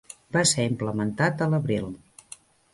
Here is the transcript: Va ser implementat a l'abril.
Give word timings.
Va 0.37 0.41
ser 0.51 0.65
implementat 0.69 1.45
a 1.47 1.51
l'abril. 1.53 1.95